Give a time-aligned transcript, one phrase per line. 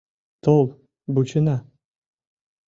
[0.43, 0.65] Тол,
[1.13, 1.57] вучена».